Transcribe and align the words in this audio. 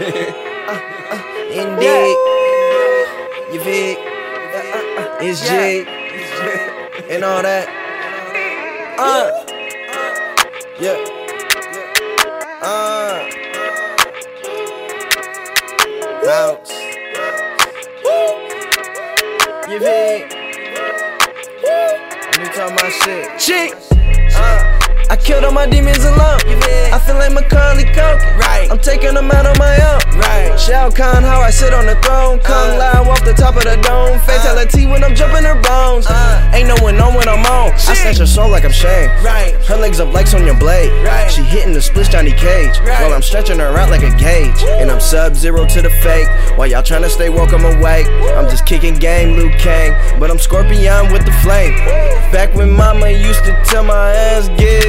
Indeed. 0.00 0.16
You 3.52 3.60
fig. 3.60 3.98
It's 5.20 5.44
G. 5.46 5.84
And 7.12 7.22
all 7.22 7.42
that. 7.42 7.68
Uh. 8.98 9.30
Yeah. 10.80 10.96
Uh. 12.62 13.28
Bounce. 16.24 16.72
You 19.68 19.78
fig. 19.80 20.32
Let 21.62 22.38
me 22.38 22.46
talk 22.54 22.72
my 22.72 22.88
shit. 22.88 23.38
Shit. 23.38 23.74
Uh. 24.34 24.64
I 25.10 25.16
killed 25.22 25.44
all 25.44 25.52
my 25.52 25.66
demons 25.66 26.02
alone. 26.04 26.38
Feel 26.40 26.58
like 26.58 26.79
Right. 28.36 28.68
I'm 28.70 28.78
taking 28.78 29.14
them 29.14 29.30
out 29.30 29.46
on 29.46 29.56
my 29.58 29.74
own. 29.76 30.18
Right. 30.18 30.58
Shao 30.58 30.90
Kahn, 30.90 31.22
how 31.22 31.40
I 31.40 31.50
sit 31.50 31.72
on 31.72 31.86
the 31.86 31.96
throne. 32.02 32.38
Kung 32.40 32.70
uh. 32.70 32.78
Lao 32.78 33.10
off 33.10 33.24
the 33.24 33.32
top 33.32 33.56
of 33.56 33.64
the 33.64 33.76
dome. 33.82 34.18
Fatality 34.20 34.86
uh. 34.86 34.90
when 34.90 35.04
I'm 35.04 35.14
jumping 35.14 35.44
her 35.44 35.60
bones. 35.62 36.06
Uh. 36.08 36.50
Ain't 36.54 36.68
no 36.68 36.76
one 36.82 37.00
on 37.00 37.14
when 37.14 37.28
I'm 37.28 37.44
on. 37.46 37.72
I 37.72 37.94
snatch 37.94 38.18
her 38.18 38.26
soul 38.26 38.50
like 38.50 38.64
I'm 38.64 38.72
Shane. 38.72 39.08
Right. 39.22 39.54
Her 39.66 39.76
legs 39.76 40.00
up 40.00 40.12
like 40.12 40.26
Sonya 40.26 40.54
Blade. 40.54 40.90
Right. 41.04 41.30
She 41.30 41.42
hitting 41.42 41.72
the 41.72 41.82
splish 41.82 42.08
Johnny 42.08 42.32
Cage. 42.32 42.78
Right. 42.80 43.02
While 43.02 43.12
I'm 43.12 43.22
stretching 43.22 43.58
her 43.58 43.76
out 43.76 43.90
like 43.90 44.02
a 44.02 44.14
gauge. 44.16 44.62
And 44.80 44.90
I'm 44.90 45.00
sub 45.00 45.34
zero 45.34 45.66
to 45.66 45.82
the 45.82 45.90
fake. 45.90 46.28
While 46.56 46.68
y'all 46.68 46.82
trying 46.82 47.02
to 47.02 47.10
stay 47.10 47.28
woke, 47.28 47.52
I'm 47.52 47.64
awake. 47.64 48.06
I'm 48.36 48.48
just 48.48 48.66
kicking 48.66 48.94
game, 48.94 49.36
Liu 49.36 49.50
Kang. 49.58 49.92
But 50.18 50.30
I'm 50.30 50.38
Scorpion 50.38 51.12
with 51.12 51.24
the 51.24 51.32
flame. 51.42 51.74
Back 52.32 52.54
when 52.54 52.70
mama 52.70 53.10
used 53.10 53.44
to 53.44 53.52
tell 53.64 53.84
my 53.84 54.12
ass, 54.12 54.48
get 54.58 54.79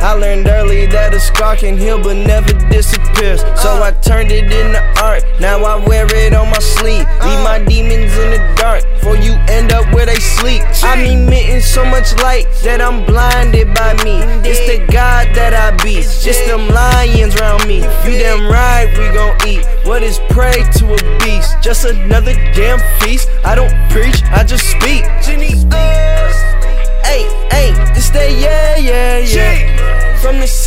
I 0.00 0.14
learned 0.14 0.48
early 0.48 0.86
that 0.86 1.14
a 1.14 1.20
scar 1.20 1.56
can 1.56 1.76
heal 1.76 2.02
but 2.02 2.16
never 2.16 2.52
disappears. 2.70 3.40
So 3.60 3.82
I 3.82 3.92
turned 4.02 4.30
it 4.30 4.50
into 4.50 4.82
art. 5.02 5.22
Now 5.40 5.64
I 5.64 5.76
wear 5.86 6.06
it 6.14 6.32
on 6.32 6.48
my 6.50 6.58
sleeve. 6.58 7.06
Leave 7.24 7.42
my 7.42 7.62
demons 7.66 8.12
in 8.16 8.30
the 8.30 8.54
dark 8.56 8.82
before 8.94 9.16
you 9.16 9.32
end 9.48 9.72
up 9.72 9.92
where 9.94 10.06
they 10.06 10.16
sleep. 10.16 10.62
I'm 10.82 11.04
emitting 11.04 11.60
so 11.60 11.84
much 11.84 12.14
light 12.22 12.46
that 12.64 12.80
I'm 12.80 13.04
blinded 13.04 13.74
by 13.74 13.94
me. 14.04 14.22
It's 14.48 14.60
the 14.66 14.78
God 14.92 15.34
that 15.34 15.54
I 15.54 15.76
be. 15.82 16.02
Just 16.02 16.46
them 16.46 16.68
lions 16.68 17.38
round 17.40 17.66
me. 17.66 17.78
You 18.04 18.18
damn 18.18 18.46
right 18.50 18.88
we 18.98 19.06
gon' 19.14 19.36
eat. 19.46 19.64
What 19.86 20.02
is 20.02 20.18
prey 20.30 20.62
to 20.78 20.94
a 20.94 21.18
beast? 21.20 21.56
Just 21.62 21.84
another 21.84 22.34
damn 22.54 22.80
feast. 23.00 23.28
I 23.44 23.54
don't 23.54 23.74
preach, 23.90 24.22
I 24.24 24.44
just 24.44 24.68
speak. 24.70 25.04
Jenny, 25.22 25.54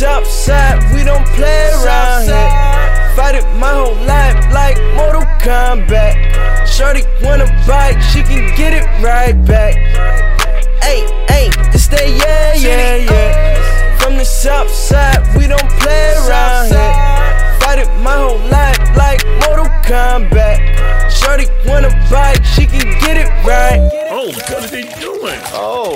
From 0.00 0.06
the 0.06 0.24
south 0.24 0.26
side, 0.26 0.80
we 0.96 1.04
don't 1.04 1.26
play 1.36 1.68
around 1.84 2.24
here. 2.24 3.14
Fight 3.16 3.34
it 3.34 3.44
my 3.58 3.72
whole 3.72 3.94
life 4.06 4.40
like 4.52 4.76
Mortal 4.96 5.26
Kombat. 5.44 6.66
Shorty 6.66 7.02
wanna 7.22 7.46
bite, 7.66 8.00
she 8.12 8.22
can 8.22 8.56
get 8.56 8.72
it 8.72 8.86
right 9.04 9.36
back. 9.44 9.74
Hey, 10.82 11.04
hey, 11.28 11.50
this 11.70 11.86
that 11.88 12.08
yeah, 12.08 12.54
yeah, 12.54 12.96
yeah. 12.96 13.98
From 13.98 14.16
the 14.16 14.24
south 14.24 14.70
side, 14.70 15.20
we 15.36 15.46
don't 15.46 15.70
play 15.78 16.14
around 16.24 16.68
here. 16.72 16.94
Fight 17.60 17.78
it 17.80 17.90
my 18.00 18.16
whole 18.16 18.40
life 18.48 18.80
like 18.96 19.20
Mortal 19.44 19.68
Kombat. 19.84 20.58
Shorty 21.10 21.46
wanna 21.66 21.90
bite, 22.10 22.42
she 22.54 22.64
can 22.66 22.88
get 23.00 23.16
it 23.18 23.28
right. 23.44 23.80
Oh, 24.10 24.28
what 24.28 24.64
are 24.64 24.66
they 24.68 24.88
doing? 24.98 25.40
Oh. 25.52 25.92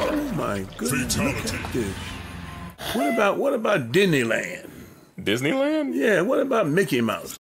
oh 0.00 0.32
my 0.36 0.64
goodness. 0.76 1.16
Fatality. 1.16 1.94
What 2.92 3.12
about 3.12 3.38
what 3.38 3.54
about 3.54 3.92
Disneyland? 3.92 4.70
Disneyland? 5.20 5.94
Yeah, 5.94 6.20
what 6.22 6.38
about 6.40 6.68
Mickey 6.68 7.00
Mouse? 7.00 7.34